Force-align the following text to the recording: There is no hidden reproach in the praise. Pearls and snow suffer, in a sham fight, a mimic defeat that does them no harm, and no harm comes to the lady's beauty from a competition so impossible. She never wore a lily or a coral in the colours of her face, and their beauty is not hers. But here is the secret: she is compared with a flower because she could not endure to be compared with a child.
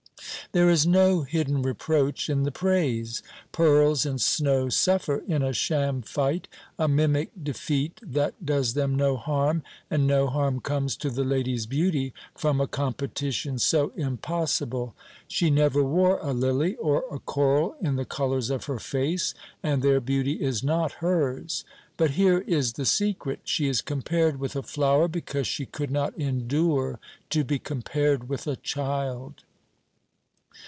There 0.53 0.69
is 0.69 0.85
no 0.85 1.21
hidden 1.21 1.61
reproach 1.61 2.29
in 2.29 2.43
the 2.43 2.51
praise. 2.51 3.23
Pearls 3.53 4.05
and 4.05 4.19
snow 4.19 4.67
suffer, 4.67 5.23
in 5.25 5.41
a 5.41 5.53
sham 5.53 6.01
fight, 6.01 6.49
a 6.77 6.89
mimic 6.89 7.31
defeat 7.41 8.01
that 8.03 8.45
does 8.45 8.73
them 8.73 8.95
no 8.95 9.15
harm, 9.15 9.63
and 9.89 10.05
no 10.05 10.27
harm 10.27 10.59
comes 10.59 10.97
to 10.97 11.09
the 11.09 11.23
lady's 11.23 11.65
beauty 11.67 12.13
from 12.35 12.59
a 12.59 12.67
competition 12.67 13.59
so 13.59 13.93
impossible. 13.95 14.93
She 15.25 15.49
never 15.49 15.85
wore 15.85 16.19
a 16.19 16.33
lily 16.33 16.75
or 16.75 17.05
a 17.09 17.19
coral 17.19 17.77
in 17.79 17.95
the 17.95 18.03
colours 18.03 18.49
of 18.49 18.65
her 18.65 18.79
face, 18.79 19.33
and 19.63 19.81
their 19.81 20.01
beauty 20.01 20.33
is 20.33 20.65
not 20.65 20.91
hers. 20.93 21.63
But 21.95 22.11
here 22.11 22.39
is 22.39 22.73
the 22.73 22.85
secret: 22.85 23.39
she 23.45 23.69
is 23.69 23.81
compared 23.81 24.37
with 24.37 24.57
a 24.57 24.63
flower 24.63 25.07
because 25.07 25.47
she 25.47 25.65
could 25.65 25.91
not 25.91 26.13
endure 26.19 26.99
to 27.29 27.45
be 27.45 27.57
compared 27.57 28.27
with 28.27 28.47
a 28.47 28.57
child. 28.57 29.43